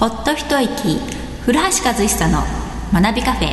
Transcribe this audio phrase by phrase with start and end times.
[0.00, 0.98] ほっと一息
[1.42, 2.42] 古橋和久の
[2.90, 3.52] 学びカフェ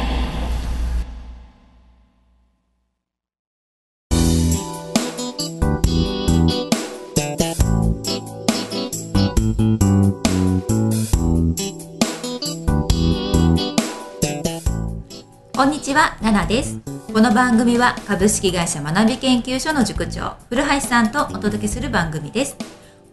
[15.54, 16.80] こんにちは、ナナです。
[17.12, 22.56] この番組は株式会社学び研究所の塾長、古橋さんとお届けする番組です。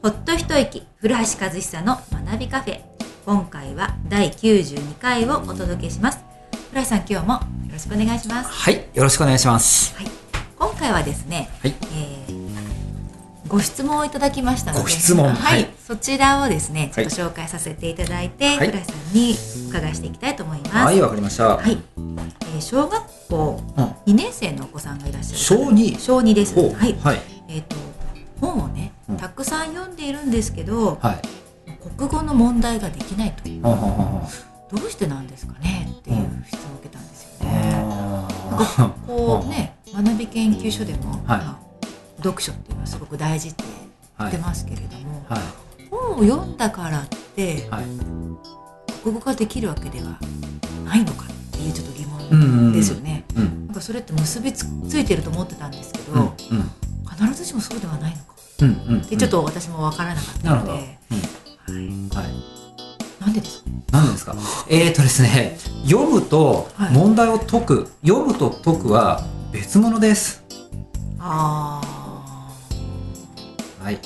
[0.05, 2.94] ほっと一息、古橋和久の学びカフェ。
[3.25, 6.19] 今回は第92回をお届けします。
[6.69, 7.41] 古橋さん、今日もよ
[7.73, 8.51] ろしくお願いします。
[8.51, 9.97] はい、よろしくお願いします。
[9.97, 10.07] はい、
[10.59, 11.75] 今回はですね、はい、
[12.29, 12.45] えー
[13.49, 15.29] ご質問をいただきましたので、ご質問。
[15.29, 15.71] はい、はい。
[15.87, 18.67] そちらをですね、ちょっはいと紹介させていただいて、はい。
[18.67, 19.37] 古橋さんに
[19.71, 20.75] 伺いしていきたいと思います。
[20.77, 21.57] はい、わかりました。
[21.57, 25.99] はい、えー小学校うん、2年生のお子さんがいらっしゃる小二。
[25.99, 26.59] 小2です。
[26.59, 27.77] はい、はい、えっ、と
[28.41, 29.17] 本をねうん。
[29.17, 31.44] たくさん読んでいるんですけど、はい。
[31.97, 34.29] 国語の問題ができないとはんはんはんはん。
[34.77, 35.89] どうしてなんですかね？
[35.99, 41.23] っていう質問を受けたんですよね、あこうね学び研究所でも、はい。
[41.25, 41.65] まあ
[42.19, 43.65] 読書っていうのはすごく大事って
[44.19, 45.41] 言って、ますけれども、はい、
[45.91, 47.85] 本を読んだからってはい。
[49.03, 50.19] 国語ができるわけでは
[50.85, 52.65] ないのかっていうちょっと疑うんうんうん。
[52.65, 56.31] 問ですよね、うん、なんかそれって結びつついてると思ってたんですけど、うん、うん、
[57.11, 58.35] 必ずしもそうではないのか。
[58.63, 59.03] うん、うん。
[59.03, 60.55] でちょっと私も分からなかった。
[60.57, 61.19] ので、うん、
[61.67, 62.35] はい、はい。
[63.21, 63.71] なんでですか？
[63.93, 64.35] 何ですか。
[64.69, 70.43] えーとですね、読むとはい問題を解く、読むと解くは別物です。
[71.19, 71.81] あ
[73.83, 73.95] はい。
[73.95, 74.01] は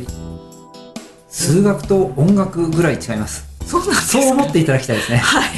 [0.00, 0.06] い。
[1.28, 3.46] 数学と音楽ぐらい違います。
[3.60, 5.18] ーそうなんですかそう思っていただきたいですね。
[5.18, 5.50] はい、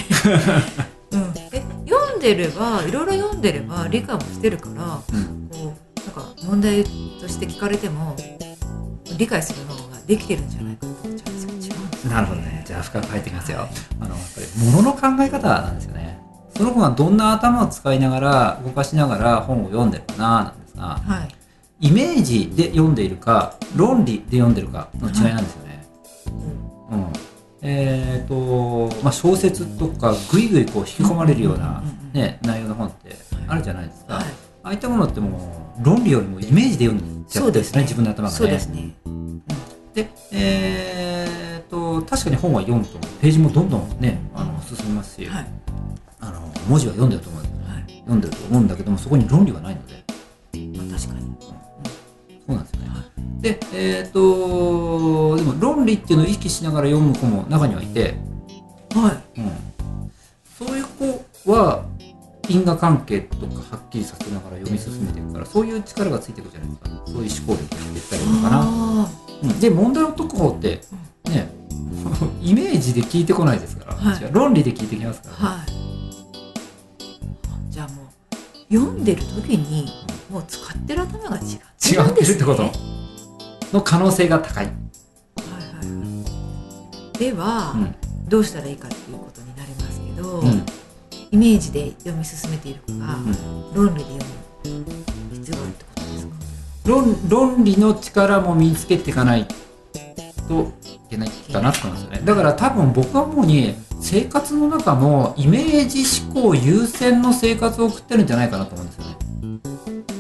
[1.13, 8.15] うん、え読んでればいろいろ読んでれば理解もしてるからうん、こうなんか問題として聞かれても
[9.17, 9.80] 理解するのが
[10.11, 12.65] できてるんじゃないかと思っちゃうんですけど違うんですかなるほどね。
[12.67, 13.59] じゃあ深く入ってきますよ。
[14.01, 16.19] あのやっぱり物の考え方なんですよね。
[16.57, 21.29] その子がどんな頭を使いながら動かしながら本を読んでるかななんですが、はい
[21.83, 25.87] イメージで読んでいるか論理で読んでるかの違いなんですよね。
[26.91, 27.13] うん。
[27.63, 31.83] えっ、とまあ小説とかぐいぐいこう引き込まれるような
[32.13, 33.15] ね内容の本って
[33.47, 34.15] あるじゃないですか。
[34.15, 34.25] はい
[34.63, 38.37] ああいったものってもう論理よりもイメージで読んじゃってるんですね自分の頭がね。
[38.37, 38.95] そうですね
[39.95, 45.47] で、えー、と確かに本は読むとページもどんどんねあの進みますし、はい。
[46.21, 47.43] あの文字は読んでると思う。
[47.43, 47.93] はい。
[48.01, 50.05] 読んでると思うんだけどもそこに論理はないので。
[50.79, 51.37] まあ確かに。
[51.41, 51.55] そ
[52.49, 52.91] うなんですよね。
[53.41, 58.15] でえっ、とでも論理っていうのを意識しながら読む子も中にはいて、
[58.95, 59.41] はい。
[59.41, 60.13] うん、
[60.59, 60.85] そういう
[61.45, 61.85] 子は
[62.51, 66.91] 因果関係とかはっきりさせながら読み進めていくからそういう力がついていくじゃないですか。
[67.07, 68.61] そういう思考力が出たりいいのかな。
[68.63, 69.11] あ
[69.43, 69.61] うん。
[69.61, 70.81] で問題を解く方って
[71.27, 71.51] ね
[72.43, 74.23] イメージで聞いてこないですから、はい。
[74.23, 74.31] 違う。
[74.33, 75.67] 論理で聞いてきますから、ーはい。
[77.71, 79.89] じゃあもう読んでる時に
[80.31, 82.71] もう使ってる頭が違って違るんです、ね、ってるってこと？
[83.77, 87.19] の可能性が高い、はいはいはい。
[87.19, 87.95] では、うん。
[88.29, 90.65] どうしたらいいかっていうことになりますけど、うん
[91.33, 93.87] イメージで読み進めている子が、うん。
[93.87, 94.25] 論理で読
[94.65, 94.95] む
[95.33, 96.33] 必要があるってことですか？
[96.85, 99.47] 論論理の力も身につけていかない
[100.49, 102.21] といけないかなと思いますよね。
[102.25, 109.17] だから多分僕はもうに生活の中もイメージ思考優先の生活を送ってるんじゃないかなと思うんですよね、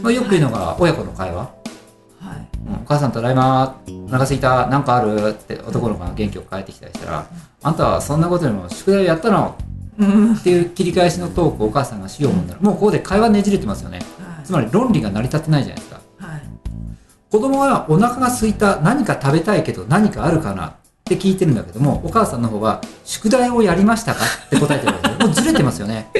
[0.02, 1.42] まあ、よく言うのが親子の会話、
[2.20, 2.48] はい。
[2.66, 7.26] うんお母さんただいまお腹すいたなんかあるって男の子が元気よく帰ってきたりしたら
[7.62, 9.69] あんたはそんなことよりも宿題をやったのうん
[10.38, 14.00] っていう切り返しのトークをお母さんがしようもんならもうここで会話ねじれてますよね。
[14.44, 16.00] つまり論理が成り立ってないじゃないですか。
[16.18, 16.42] はい
[17.30, 20.66] 子供はお腹が空いた何か食べたいけど何かあるかな？
[20.68, 20.72] っ
[21.04, 24.24] て聞いてるんだけどもお母さんの方は宿題をやりましたか？
[24.46, 25.18] って答えてるんですよ。
[25.26, 26.10] もうずれてますよね。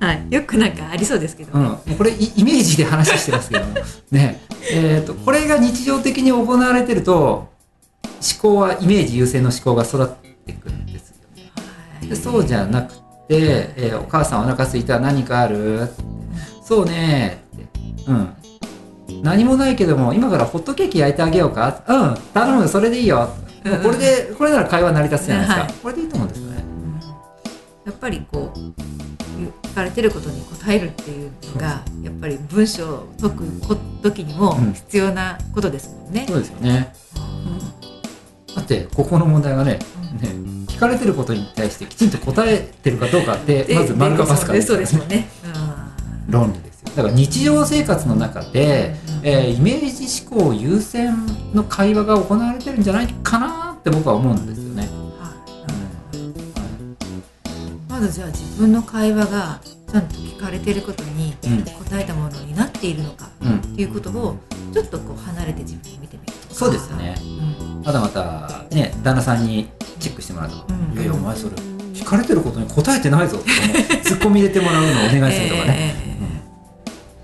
[0.00, 1.52] はい、よくなんかありそうですけど。
[1.52, 3.74] うん、ね、もうこれイイメージで話してますけども。
[4.10, 4.40] ね。
[4.72, 10.06] えー、とこれが日常的に行われてると思考はイメージ優先の思考が育っ
[10.46, 11.05] てくるんです
[12.08, 13.00] でそうじゃなくて、
[13.76, 15.88] えーお母さんお腹空いた何かある？
[16.62, 17.42] そうね。
[17.54, 18.32] ってうん。
[19.22, 21.82] 何もないけども今からホットケーキ焼いてあげようか？
[21.88, 22.14] うん。
[22.32, 22.68] 頼む。
[22.68, 23.28] それでいいよ、
[23.82, 26.64] これでこれなら会話成り立つじゃないですか、はいこれでいいと思うんですよね。
[27.86, 28.58] やっぱりこう
[29.66, 34.72] 聞かれてることに答えるっていうのがやっぱり文章を解くこ時にもうん。
[34.72, 36.26] 必要なことですもんね。
[36.28, 36.92] そうですよね
[38.56, 40.30] だってここの問題がねね
[40.66, 45.28] 聞かれてることに対してきちんと答えてるかどうかってでまず丸がますからそうですもんね。
[46.28, 46.88] 論理ですよ。
[46.96, 49.26] だから日常生活の中で、うん。
[49.26, 51.14] えーイメージ思考優先
[51.54, 54.82] の会話が行われてるんじゃないかなっって僕は思うんですよね。
[55.20, 55.32] は
[56.12, 56.16] い。
[57.88, 59.60] まずじゃあ自分の会話が
[59.96, 61.64] ちゃんと聞かれていることにうん。
[61.64, 64.36] 答えたものになっているのかうん、っていうことを
[64.74, 66.54] ちょっとこう離れて自分を見てみるとか。
[66.54, 67.14] そうですね。
[67.22, 67.24] う
[67.80, 67.82] ん。
[67.82, 70.94] まだまたね旦那さんにチェックしてもらうと、うん。
[70.94, 71.54] いやいやお前それ
[71.94, 73.48] 聞かれてることに答えてないぞって
[73.96, 75.94] ねツッコミ入れてもらうのをお願いするとかね。
[76.04, 76.16] えー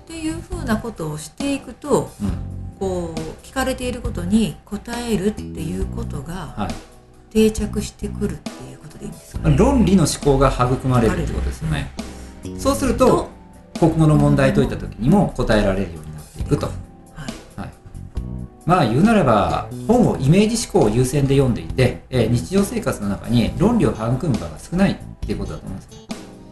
[0.05, 2.31] っていうふうなことをしていくとうん。
[2.79, 6.73] こう聞かれていることに答えるっていうことがはい。
[7.33, 9.57] 定着してくるっていうことでいいんですかね。
[9.57, 11.91] 論理の思考が育まれるってことですよね。
[12.57, 13.29] そうすると
[13.79, 16.67] 国語の問題解いた時にも答えられるようになっていくと。
[16.67, 16.71] は
[17.57, 17.69] いはい、
[18.65, 25.89] まあ言うなれば本をイメージ思考を優先で読んでいて、えー日常生活の中に論理を育む場が少ないっていうことだと思います。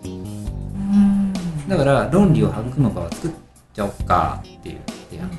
[0.06, 1.34] うん
[1.68, 3.32] だから論理を育む場を作っ
[3.74, 4.80] ちゃおうかっていう
[5.10, 5.30] 提案。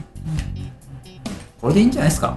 [1.61, 2.37] これでいいんじゃないですか？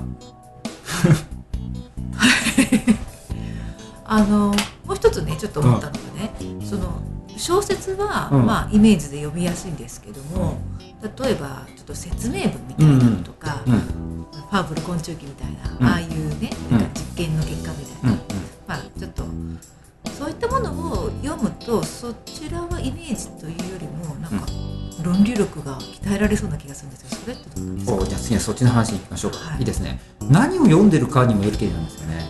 [4.08, 4.54] あの
[4.86, 6.32] もう一つねちょっと思ったのがね、
[6.64, 7.02] その
[7.38, 8.46] 小説は、うん。
[8.46, 10.58] まあ、イメージで読みやすいんですけども
[11.02, 13.74] 例えばちょっと説明文みたいなのとか、うん。
[13.74, 15.86] ファーブル昆虫記みたいな、うん。
[15.88, 16.10] ああいう
[16.42, 18.18] ねなんか実験の結果みたいな、うん。
[18.68, 19.24] まあちょっと
[20.12, 24.46] そういったものを読むとそちらはイメージというよりもなんか
[25.04, 29.38] 論理力が鍛えられそうな気がするんですけどそれってどうなんですか、おじゃあ次はそっちの話に行きましょうか。
[29.40, 29.60] はい。
[29.60, 30.00] い、いですね。
[30.22, 32.16] 何を読んでるかにもよるけりなんですよね。
[32.18, 32.22] は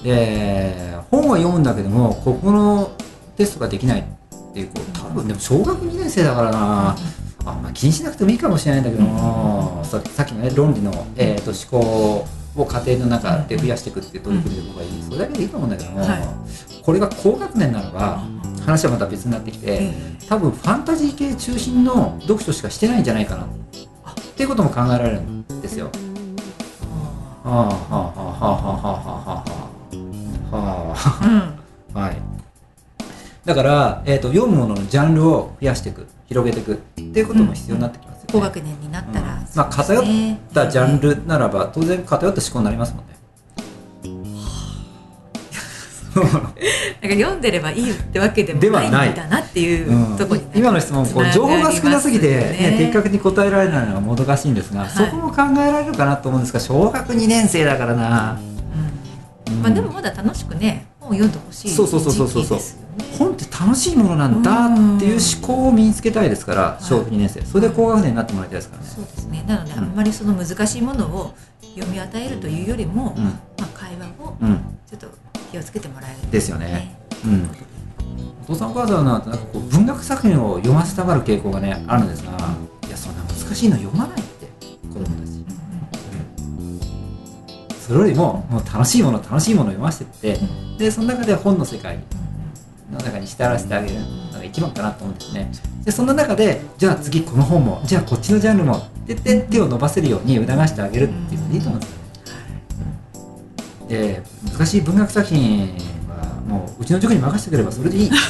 [0.00, 0.02] い。
[0.02, 2.92] で本は読むんだけども国語の
[3.36, 4.04] テストができない
[4.50, 6.96] っていう子多分でも小学2年生だからな。
[7.46, 15.02] あんま気にしなくてもいいかもしれないんだけどもささっきのね論理の、えー、と思考を家庭の中で増やしていくっていう取り組みで僕はいい。
[15.02, 16.82] それだけでいいと思うんだけども、はい。
[16.82, 18.22] これが高学年ならば
[18.66, 19.94] 話はまた別になってきてえ
[20.28, 23.44] 多分ファンタジー系中心の読書しかしてないんじゃないかな。
[23.44, 23.46] っ
[24.36, 25.90] ていうことも考えられるんですよ。
[27.44, 29.44] あはあはあはあはあはあは
[30.52, 30.96] あはあはあ。
[30.98, 32.02] ーうん。
[32.02, 32.16] はい、
[33.44, 38.26] だから、えー、と読むもののジャンルを増やしていく広げていくっていうことも必要になってきますよね。
[38.32, 39.46] 高学年になったら、うん。
[39.54, 40.04] まあ偏っ
[40.52, 43.20] たジャンルならば当然偏った思考になりますもんね。
[46.10, 46.46] なんか
[47.02, 54.90] 読んでればいいってわけでもないんだなっていうところに、今の質問こう情報が少なすぎて、ね、的的確に答えられないのがもどかしいんですが、はい。
[54.90, 58.40] そこも考えられるかなと思うんですが小学2年生だからな、
[59.48, 59.62] うん。
[59.62, 62.42] まあでもまだ楽しくね本を読んでほしいそうそうそうそうそう。
[62.42, 62.79] 時期ですよね
[63.18, 67.40] 本って楽しいものなんだっていう思考を身につけたいですからい小学2年生。
[67.42, 68.88] それで高学年になってもらいたいですからね。
[68.88, 69.44] そうですね。
[69.46, 69.78] なので、うん。
[69.78, 71.34] あんまりその難しいものを
[71.74, 73.24] 読み与えるというよりも、うん。
[73.24, 74.60] まあ、会話をうん。
[74.88, 75.08] ちょっと
[75.50, 76.30] 気をつけてもらえる。
[76.30, 77.00] ですよね。
[77.24, 77.50] うん、
[78.44, 82.32] お父さんお母さんなんてなんかこう文学作品を読ませたがる傾向がねあるんですが
[82.86, 84.46] いやそんな難しいの読まないって
[84.88, 85.44] 子供たち、
[87.80, 90.40] それよりももう楽しいもの楽しいものを読ませてって
[90.78, 92.02] でその中で本の世界の
[93.02, 94.00] 中に浸らせてあげる
[94.32, 95.50] のが一番かなと思うんですね。
[95.84, 101.96] でその中でじゃあ次この本もじゃあこっちのジャンルもって言って手を伸ばせるように促してあげるっていうのでいいと思うんですよ。
[103.88, 105.76] ねで難しい文学作品
[106.08, 108.10] はもううちの塾に任せてくればそれでいい。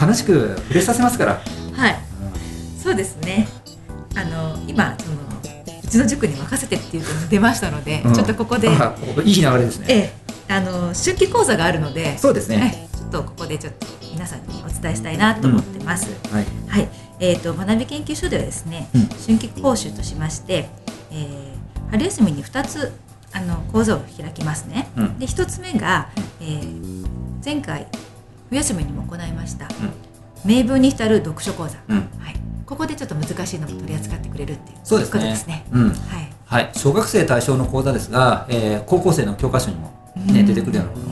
[0.00, 1.40] 楽しく触れさせますから、
[1.74, 1.98] はい。
[2.82, 3.48] そうですね。
[4.14, 5.16] あの今その
[5.84, 8.14] うちの塾に任せてっていうのが出ましたので、うん。
[8.14, 8.68] ちょっとここで、
[9.24, 9.86] いい流れですね。
[9.88, 10.22] ええ。
[10.52, 12.58] あの春季講座があるのでそうですね。
[12.58, 12.81] はい、
[13.52, 16.10] でちょっと皆さんにお伝えしたいなと思ってます。
[16.32, 16.46] はい。
[16.68, 16.88] はい、
[17.20, 19.06] えー、と学び研究所ではですね、うん。
[19.08, 20.68] 春季講習としまして、
[21.10, 21.52] えー
[21.90, 22.90] 春休みに2つ
[23.34, 24.88] あの講座を開きますね。
[24.96, 25.18] うん。
[25.18, 26.08] で1つ目が、
[26.40, 27.06] えー
[27.44, 27.86] 前回
[28.48, 29.68] 冬休みにも行いました、
[30.44, 31.96] 名文に浸る読書講座、うん。
[31.96, 35.24] はい、ここでちょっと難しいのも取り扱ってくれるっていうそうですね。
[35.24, 35.66] ですね。
[35.72, 35.88] うん。
[35.90, 36.32] はい。
[36.46, 40.46] はい、小学生対象の講座ですが、えー高校生の教科書にも、ねうん。
[40.46, 41.11] 出てくるようなも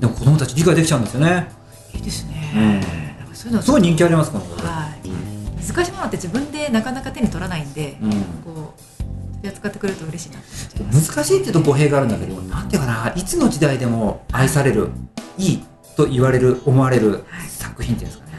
[0.00, 1.48] でも子供たち理解できちゃうんですよね。
[1.94, 2.52] いいですね。
[2.54, 3.34] うん。
[3.34, 5.08] そういうのすごい人気ありますこのはい、
[5.62, 8.10] 難しいものって自分でなかなか手に取らないんで、うん。
[8.44, 9.02] こう
[9.34, 10.38] 取り扱ってくれると嬉しいな。
[10.92, 14.90] 難しいっていうと語弊があるんだけどなんていうかないつの時代でも愛される
[15.38, 15.64] いい
[15.96, 17.48] と言われる思われるはい。
[17.48, 18.32] 作品っていうんですかね、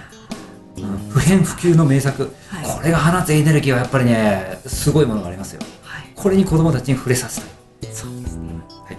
[0.78, 1.10] うん。
[1.10, 2.78] 不変不朽の名作、はい。
[2.78, 5.62] これが放つエネルギーはやっぱりねすごいものがありますよ。
[5.84, 7.50] はい、これに子供たちに触れさせたい。
[7.94, 8.54] そうですね。
[8.84, 8.98] はい。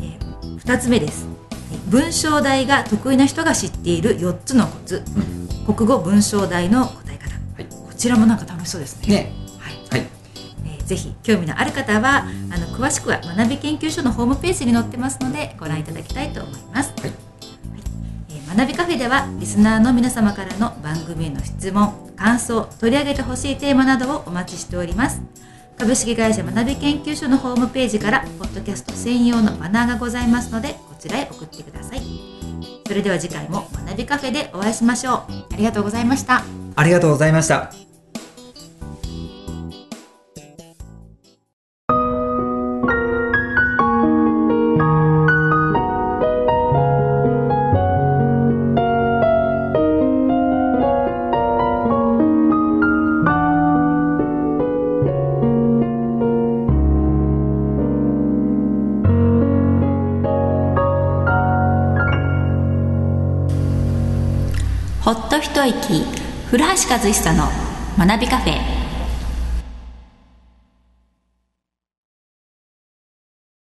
[0.00, 0.26] えー
[0.58, 1.26] 二つ目です。
[1.88, 5.02] 文章題が得意な人が知っている四つのコツ。
[5.66, 7.30] 国語文章題の答え方。
[7.56, 9.08] はいこちらもなんか楽しそうですね。
[9.08, 10.00] ねはい。
[10.00, 10.08] はい
[10.64, 17.12] えーぜひ興味のある方はあの詳しくは学び研究所のホームページに載ってますのでご覧いただきたいと思います、はい
[18.30, 25.20] えー学びカフェではリスナーの皆様からの番組への質問感想取り上げてほしいテーマなどをお待ちしております
[25.76, 32.00] 株式会社学び研究所のホームページからポッドキャスト専用のバナーがございますのでこちらへ送ってください。
[32.86, 35.54] それでは次回も学びカフェでお会いしましょう。
[35.54, 36.44] ありがとうございました。
[36.76, 37.85] ありがとうございました。
[65.36, 66.02] と一息
[66.46, 67.48] 古橋和久の
[67.98, 68.85] 学びカフェ。